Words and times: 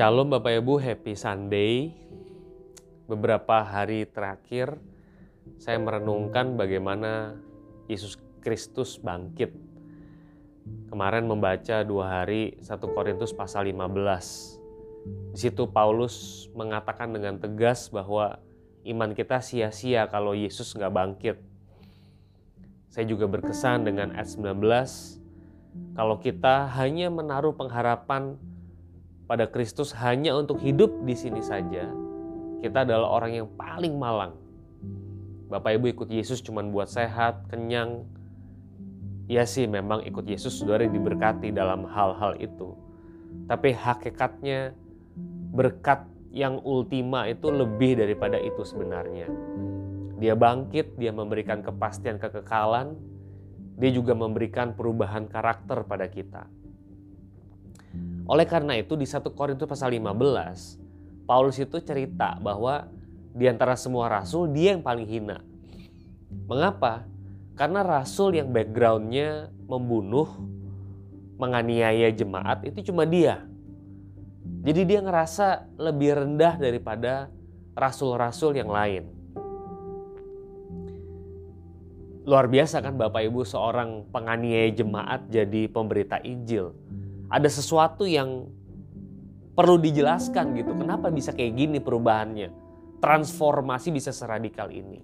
Shalom 0.00 0.32
Bapak 0.32 0.64
Ibu, 0.64 0.80
happy 0.80 1.12
Sunday. 1.12 1.92
Beberapa 3.04 3.60
hari 3.60 4.08
terakhir 4.08 4.80
saya 5.60 5.76
merenungkan 5.76 6.56
bagaimana 6.56 7.36
Yesus 7.84 8.16
Kristus 8.40 8.96
bangkit. 8.96 9.52
Kemarin 10.88 11.28
membaca 11.28 11.84
dua 11.84 12.16
hari 12.16 12.56
1 12.64 12.80
Korintus 12.80 13.36
pasal 13.36 13.68
15. 13.68 15.36
Di 15.36 15.38
situ 15.52 15.68
Paulus 15.68 16.48
mengatakan 16.56 17.12
dengan 17.12 17.36
tegas 17.36 17.92
bahwa 17.92 18.40
iman 18.88 19.12
kita 19.12 19.44
sia-sia 19.44 20.08
kalau 20.08 20.32
Yesus 20.32 20.72
nggak 20.80 20.96
bangkit. 20.96 21.36
Saya 22.88 23.04
juga 23.04 23.28
berkesan 23.28 23.84
dengan 23.84 24.16
ayat 24.16 24.32
19, 24.32 24.64
kalau 25.92 26.16
kita 26.16 26.72
hanya 26.72 27.12
menaruh 27.12 27.52
pengharapan 27.52 28.40
pada 29.30 29.46
Kristus 29.46 29.94
hanya 29.94 30.34
untuk 30.34 30.58
hidup 30.58 30.90
di 31.06 31.14
sini 31.14 31.38
saja, 31.38 31.86
kita 32.66 32.82
adalah 32.82 33.14
orang 33.14 33.38
yang 33.38 33.46
paling 33.54 33.94
malang. 33.94 34.34
Bapak 35.46 35.78
Ibu 35.78 35.86
ikut 35.94 36.10
Yesus 36.10 36.42
cuma 36.42 36.66
buat 36.66 36.90
sehat, 36.90 37.46
kenyang. 37.46 38.02
Ya 39.30 39.46
sih 39.46 39.70
memang 39.70 40.02
ikut 40.02 40.26
Yesus 40.26 40.58
saudara 40.58 40.82
diberkati 40.82 41.54
dalam 41.54 41.86
hal-hal 41.86 42.42
itu. 42.42 42.74
Tapi 43.46 43.70
hakikatnya 43.70 44.74
berkat 45.54 46.10
yang 46.34 46.58
ultima 46.66 47.30
itu 47.30 47.54
lebih 47.54 48.02
daripada 48.02 48.34
itu 48.34 48.66
sebenarnya. 48.66 49.30
Dia 50.18 50.34
bangkit, 50.34 50.98
dia 50.98 51.14
memberikan 51.14 51.62
kepastian 51.62 52.18
kekekalan, 52.18 52.98
dia 53.78 53.94
juga 53.94 54.10
memberikan 54.18 54.74
perubahan 54.74 55.30
karakter 55.30 55.86
pada 55.86 56.10
kita. 56.10 56.50
Oleh 58.30 58.46
karena 58.46 58.78
itu 58.78 58.94
di 58.94 59.02
1 59.02 59.26
Korintus 59.34 59.66
pasal 59.66 59.90
15, 59.90 61.26
Paulus 61.26 61.58
itu 61.58 61.82
cerita 61.82 62.38
bahwa 62.38 62.86
di 63.34 63.50
antara 63.50 63.74
semua 63.74 64.06
rasul 64.06 64.46
dia 64.54 64.78
yang 64.78 64.86
paling 64.86 65.02
hina. 65.02 65.42
Mengapa? 66.46 67.10
Karena 67.58 67.82
rasul 67.82 68.38
yang 68.38 68.54
backgroundnya 68.54 69.50
membunuh, 69.66 70.30
menganiaya 71.42 72.06
jemaat 72.14 72.62
itu 72.70 72.94
cuma 72.94 73.02
dia. 73.02 73.42
Jadi 74.62 74.86
dia 74.86 75.02
ngerasa 75.02 75.66
lebih 75.74 76.14
rendah 76.22 76.54
daripada 76.54 77.34
rasul-rasul 77.74 78.54
yang 78.54 78.70
lain. 78.70 79.10
Luar 82.30 82.46
biasa 82.46 82.78
kan 82.78 82.94
Bapak 82.94 83.26
Ibu 83.26 83.42
seorang 83.42 84.06
penganiaya 84.14 84.70
jemaat 84.70 85.26
jadi 85.26 85.66
pemberita 85.66 86.22
Injil 86.22 86.70
ada 87.30 87.46
sesuatu 87.46 88.10
yang 88.10 88.50
perlu 89.54 89.78
dijelaskan 89.78 90.58
gitu. 90.58 90.74
Kenapa 90.74 91.14
bisa 91.14 91.30
kayak 91.30 91.54
gini 91.54 91.78
perubahannya? 91.78 92.50
Transformasi 92.98 93.94
bisa 93.94 94.10
seradikal 94.10 94.68
ini. 94.68 94.98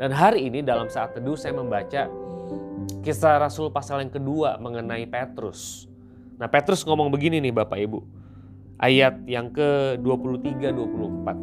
Dan 0.00 0.16
hari 0.16 0.48
ini 0.48 0.64
dalam 0.64 0.88
saat 0.88 1.12
teduh 1.12 1.36
saya 1.36 1.52
membaca 1.52 2.08
kisah 3.04 3.36
Rasul 3.36 3.68
pasal 3.68 4.00
yang 4.00 4.10
kedua 4.10 4.56
mengenai 4.56 5.04
Petrus. 5.04 5.84
Nah 6.40 6.48
Petrus 6.48 6.80
ngomong 6.88 7.12
begini 7.12 7.44
nih 7.44 7.52
Bapak 7.52 7.78
Ibu. 7.78 8.00
Ayat 8.78 9.26
yang 9.26 9.50
ke-23 9.50 10.70
24. 10.70 11.34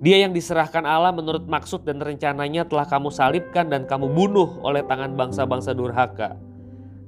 Dia 0.00 0.24
yang 0.24 0.32
diserahkan 0.32 0.84
Allah 0.84 1.12
menurut 1.12 1.44
maksud 1.44 1.84
dan 1.84 2.00
rencananya 2.00 2.68
telah 2.68 2.88
kamu 2.88 3.12
salibkan 3.12 3.68
dan 3.68 3.88
kamu 3.88 4.12
bunuh 4.12 4.60
oleh 4.64 4.84
tangan 4.84 5.16
bangsa-bangsa 5.16 5.76
durhaka 5.76 6.36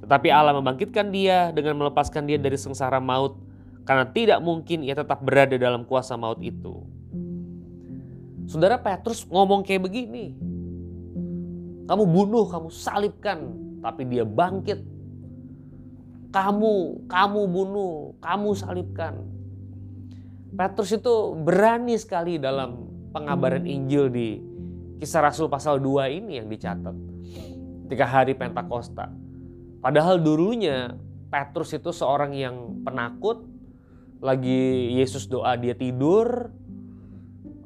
tetapi 0.03 0.27
Allah 0.27 0.51
membangkitkan 0.51 1.07
dia 1.15 1.55
dengan 1.55 1.79
melepaskan 1.79 2.27
dia 2.27 2.35
dari 2.35 2.59
sengsara 2.59 2.99
maut 2.99 3.39
karena 3.87 4.03
tidak 4.11 4.39
mungkin 4.43 4.83
ia 4.83 4.99
tetap 4.99 5.23
berada 5.23 5.55
dalam 5.55 5.87
kuasa 5.87 6.19
maut 6.19 6.43
itu. 6.43 6.83
Saudara 8.51 8.75
Petrus 8.75 9.23
ngomong 9.23 9.63
kayak 9.63 9.87
begini. 9.87 10.35
Kamu 11.87 12.03
bunuh, 12.03 12.47
kamu 12.47 12.67
salibkan, 12.71 13.39
tapi 13.79 14.07
dia 14.07 14.27
bangkit. 14.27 14.83
Kamu, 16.35 17.07
kamu 17.07 17.41
bunuh, 17.47 18.15
kamu 18.19 18.49
salibkan. 18.59 19.23
Petrus 20.51 20.91
itu 20.95 21.31
berani 21.39 21.95
sekali 21.95 22.39
dalam 22.39 22.87
pengabaran 23.15 23.63
Injil 23.63 24.11
di 24.11 24.39
kisah 24.99 25.23
Rasul 25.23 25.47
pasal 25.47 25.79
2 25.79 26.11
ini 26.11 26.43
yang 26.43 26.51
dicatat. 26.51 26.95
Ketika 27.87 28.05
hari 28.07 28.35
Pentakosta. 28.35 29.22
Padahal 29.83 30.23
dulunya 30.23 30.95
Petrus 31.27 31.75
itu 31.75 31.91
seorang 31.91 32.31
yang 32.31 32.87
penakut, 32.87 33.43
lagi 34.23 34.95
Yesus 34.95 35.27
doa 35.27 35.59
dia 35.59 35.75
tidur, 35.75 36.47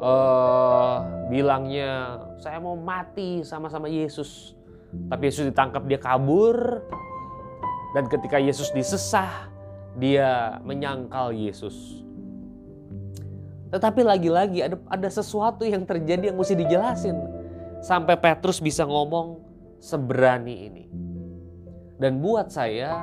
uh, 0.01 0.97
bilangnya 1.29 2.25
saya 2.41 2.57
mau 2.57 2.73
mati 2.73 3.45
sama-sama 3.45 3.85
Yesus. 3.85 4.57
Tapi 5.13 5.29
Yesus 5.29 5.45
ditangkap 5.53 5.85
dia 5.85 6.01
kabur, 6.01 6.81
dan 7.93 8.09
ketika 8.09 8.41
Yesus 8.41 8.73
disesah, 8.73 9.51
dia 10.01 10.57
menyangkal 10.65 11.37
Yesus. 11.37 12.01
Tetapi 13.69 14.01
lagi-lagi 14.01 14.63
ada, 14.63 14.79
ada 14.89 15.09
sesuatu 15.11 15.67
yang 15.67 15.83
terjadi 15.83 16.31
yang 16.31 16.37
mesti 16.39 16.55
dijelasin. 16.55 17.19
Sampai 17.83 18.17
Petrus 18.17 18.57
bisa 18.57 18.87
ngomong 18.87 19.43
seberani 19.77 20.55
ini. 20.71 20.83
Dan 21.97 22.21
buat 22.21 22.53
saya 22.53 23.01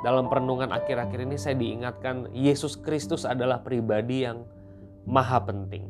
dalam 0.00 0.32
perenungan 0.32 0.72
akhir-akhir 0.72 1.28
ini 1.28 1.36
saya 1.36 1.56
diingatkan 1.60 2.32
Yesus 2.32 2.80
Kristus 2.80 3.28
adalah 3.28 3.60
pribadi 3.60 4.24
yang 4.24 4.48
maha 5.04 5.44
penting. 5.44 5.84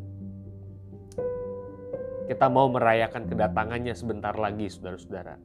Kita 2.27 2.51
mau 2.51 2.69
merayakan 2.69 3.31
kedatangannya 3.31 3.95
sebentar 3.95 4.35
lagi 4.37 4.69
saudara-saudara. 4.69 5.39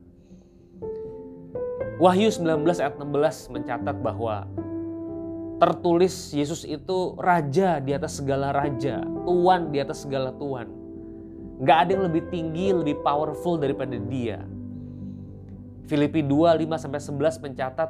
Wahyu 2.01 2.28
19 2.28 2.66
ayat 2.81 2.97
16 3.00 3.53
mencatat 3.53 3.97
bahwa 4.01 4.50
tertulis 5.62 6.33
Yesus 6.33 6.67
itu 6.67 7.16
raja 7.16 7.79
di 7.79 7.95
atas 7.95 8.19
segala 8.19 8.51
raja, 8.51 9.00
tuan 9.23 9.72
di 9.72 9.79
atas 9.79 10.03
segala 10.03 10.33
tuan. 10.35 10.67
Gak 11.63 11.88
ada 11.88 11.89
yang 11.95 12.06
lebih 12.09 12.28
tinggi, 12.33 12.73
lebih 12.75 13.00
powerful 13.06 13.56
daripada 13.56 13.95
dia. 13.95 14.44
Filipi 15.88 16.23
2, 16.23 16.63
5 16.63 16.79
sampai 16.79 17.01
11 17.01 17.44
mencatat 17.44 17.89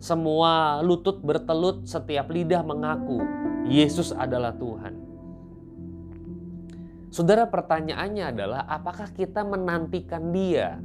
semua 0.00 0.84
lutut 0.84 1.24
bertelut, 1.24 1.88
setiap 1.88 2.28
lidah 2.28 2.60
mengaku 2.60 3.24
Yesus 3.64 4.12
adalah 4.12 4.52
Tuhan. 4.52 5.00
Saudara 7.08 7.46
pertanyaannya 7.46 8.24
adalah 8.34 8.66
apakah 8.66 9.06
kita 9.14 9.46
menantikan 9.46 10.34
dia? 10.34 10.82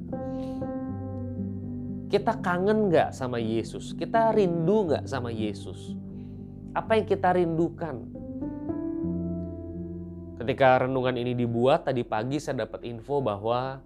Kita 2.09 2.37
kangen 2.37 2.93
gak 2.93 3.11
sama 3.17 3.41
Yesus? 3.41 3.97
Kita 3.97 4.29
rindu 4.29 4.93
gak 4.93 5.09
sama 5.09 5.33
Yesus? 5.33 5.97
Apa 6.77 7.01
yang 7.01 7.05
kita 7.09 7.33
rindukan? 7.33 8.05
Ketika 10.37 10.85
renungan 10.85 11.17
ini 11.19 11.35
dibuat 11.35 11.89
tadi 11.89 12.05
pagi 12.05 12.39
saya 12.39 12.63
dapat 12.63 12.87
info 12.87 13.19
bahwa 13.19 13.83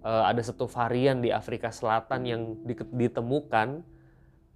ada 0.00 0.40
satu 0.40 0.64
varian 0.64 1.20
di 1.20 1.28
Afrika 1.28 1.68
Selatan 1.68 2.24
yang 2.24 2.40
ditemukan 2.92 3.84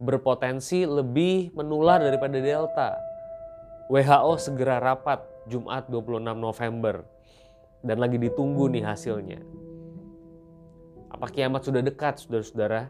berpotensi 0.00 0.88
lebih 0.88 1.52
menular 1.52 2.00
daripada 2.00 2.40
Delta. 2.40 2.96
WHO 3.92 4.32
segera 4.40 4.80
rapat 4.80 5.20
Jumat 5.44 5.84
26 5.92 6.24
November 6.40 7.04
dan 7.84 8.00
lagi 8.00 8.16
ditunggu 8.16 8.72
nih 8.72 8.84
hasilnya. 8.84 9.40
Apa 11.12 11.28
kiamat 11.28 11.62
sudah 11.68 11.84
dekat, 11.84 12.18
saudara-saudara? 12.24 12.88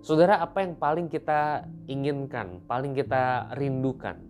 Saudara, 0.00 0.40
apa 0.40 0.64
yang 0.64 0.78
paling 0.78 1.12
kita 1.12 1.66
inginkan, 1.90 2.62
paling 2.64 2.96
kita 2.96 3.52
rindukan? 3.58 4.29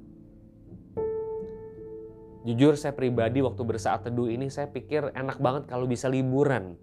Jujur 2.40 2.72
saya 2.76 2.96
pribadi 2.96 3.44
waktu 3.44 3.60
bersaat 3.60 4.08
teduh 4.08 4.28
ini 4.32 4.48
saya 4.48 4.64
pikir 4.70 5.12
enak 5.12 5.36
banget 5.38 5.68
kalau 5.68 5.84
bisa 5.84 6.08
liburan 6.08 6.80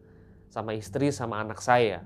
sama 0.53 0.77
istri 0.77 1.09
sama 1.09 1.41
anak 1.41 1.57
saya. 1.59 2.05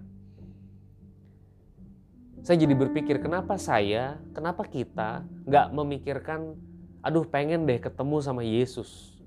Saya 2.41 2.57
jadi 2.57 2.73
berpikir 2.73 3.21
kenapa 3.21 3.59
saya, 3.59 4.17
kenapa 4.33 4.65
kita 4.65 5.27
nggak 5.45 5.67
memikirkan, 5.77 6.57
aduh 7.05 7.27
pengen 7.27 7.67
deh 7.69 7.77
ketemu 7.77 8.17
sama 8.23 8.41
Yesus. 8.41 9.19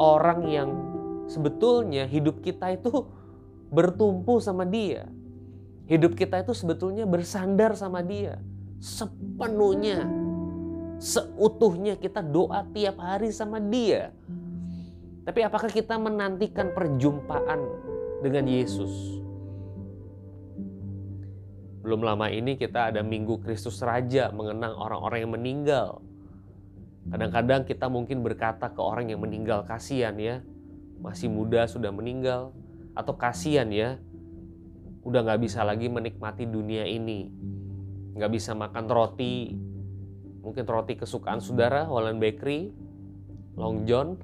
Orang 0.00 0.48
yang 0.48 0.70
sebetulnya 1.28 2.08
hidup 2.08 2.40
kita 2.40 2.72
itu 2.72 3.10
bertumpu 3.68 4.40
sama 4.40 4.64
dia. 4.64 5.10
Hidup 5.90 6.16
kita 6.16 6.40
itu 6.40 6.56
sebetulnya 6.56 7.04
bersandar 7.04 7.76
sama 7.76 8.00
dia 8.00 8.40
sepenuhnya 8.82 10.10
seutuhnya 11.02 11.98
kita 11.98 12.22
doa 12.22 12.62
tiap 12.70 13.02
hari 13.02 13.34
sama 13.34 13.58
dia. 13.58 14.14
Tapi 15.26 15.42
apakah 15.42 15.66
kita 15.66 15.98
menantikan 15.98 16.70
perjumpaan 16.70 17.58
dengan 18.22 18.46
Yesus? 18.46 19.18
Belum 21.82 22.06
lama 22.06 22.30
ini 22.30 22.54
kita 22.54 22.94
ada 22.94 23.02
Minggu 23.02 23.42
Kristus 23.42 23.82
Raja 23.82 24.30
mengenang 24.30 24.78
orang-orang 24.78 25.26
yang 25.26 25.34
meninggal. 25.34 25.98
Kadang-kadang 27.10 27.66
kita 27.66 27.90
mungkin 27.90 28.22
berkata 28.22 28.70
ke 28.70 28.78
orang 28.78 29.10
yang 29.10 29.18
meninggal, 29.18 29.66
kasihan 29.66 30.14
ya, 30.14 30.38
masih 31.02 31.26
muda 31.26 31.66
sudah 31.66 31.90
meninggal. 31.90 32.54
Atau 32.94 33.18
kasihan 33.18 33.66
ya, 33.74 33.98
udah 35.02 35.26
gak 35.26 35.42
bisa 35.42 35.66
lagi 35.66 35.90
menikmati 35.90 36.46
dunia 36.46 36.86
ini. 36.86 37.26
Gak 38.14 38.30
bisa 38.30 38.54
makan 38.54 38.86
roti, 38.86 39.58
mungkin 40.42 40.66
roti 40.66 40.98
kesukaan 40.98 41.38
saudara, 41.38 41.86
Holland 41.86 42.18
Bakery, 42.18 42.74
Long 43.56 43.86
John. 43.86 44.18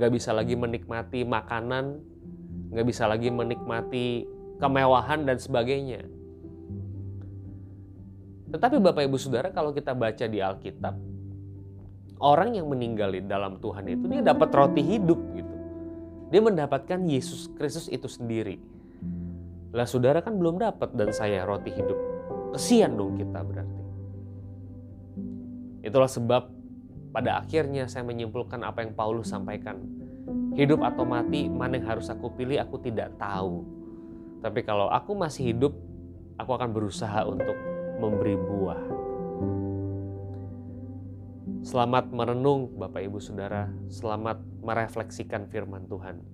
Gak 0.00 0.16
bisa 0.16 0.32
lagi 0.32 0.56
menikmati 0.56 1.28
makanan, 1.28 2.00
gak 2.72 2.86
bisa 2.88 3.04
lagi 3.04 3.28
menikmati 3.28 4.24
kemewahan 4.56 5.28
dan 5.28 5.36
sebagainya. 5.36 6.08
Tetapi 8.50 8.80
Bapak 8.82 9.06
Ibu 9.06 9.20
Saudara 9.20 9.52
kalau 9.54 9.70
kita 9.76 9.92
baca 9.94 10.24
di 10.24 10.40
Alkitab, 10.40 10.96
orang 12.18 12.56
yang 12.56 12.66
meninggal 12.66 13.12
di 13.14 13.22
dalam 13.22 13.60
Tuhan 13.60 13.86
itu 13.86 14.04
dia 14.08 14.24
dapat 14.24 14.48
roti 14.50 14.82
hidup 14.82 15.20
gitu. 15.36 15.54
Dia 16.30 16.40
mendapatkan 16.42 16.98
Yesus 17.06 17.50
Kristus 17.54 17.86
itu 17.92 18.06
sendiri. 18.06 18.58
Lah 19.70 19.86
saudara 19.86 20.18
kan 20.18 20.34
belum 20.34 20.58
dapat 20.58 20.94
dan 20.98 21.14
saya 21.14 21.46
roti 21.46 21.70
hidup. 21.70 21.98
Kesian 22.54 22.98
dong 22.98 23.18
kita 23.18 23.38
berarti. 23.42 23.79
Itulah 25.80 26.08
sebab 26.08 26.52
pada 27.10 27.42
akhirnya 27.42 27.88
saya 27.88 28.06
menyimpulkan 28.06 28.60
apa 28.62 28.84
yang 28.84 28.92
Paulus 28.92 29.32
sampaikan. 29.32 29.80
Hidup 30.54 30.84
atau 30.84 31.02
mati, 31.08 31.48
mana 31.48 31.80
yang 31.80 31.96
harus 31.96 32.12
aku 32.12 32.30
pilih, 32.36 32.60
aku 32.60 32.78
tidak 32.84 33.16
tahu. 33.16 33.64
Tapi 34.44 34.60
kalau 34.62 34.92
aku 34.92 35.16
masih 35.16 35.52
hidup, 35.52 35.72
aku 36.38 36.50
akan 36.54 36.70
berusaha 36.70 37.26
untuk 37.26 37.56
memberi 37.98 38.36
buah. 38.36 38.82
Selamat 41.60 42.08
merenung 42.08 42.72
Bapak 42.80 43.04
Ibu 43.04 43.20
Saudara, 43.20 43.68
selamat 43.92 44.40
merefleksikan 44.64 45.44
firman 45.52 45.84
Tuhan. 45.88 46.24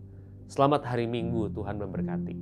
Selamat 0.46 0.86
hari 0.86 1.10
Minggu, 1.10 1.50
Tuhan 1.50 1.82
memberkati. 1.82 2.34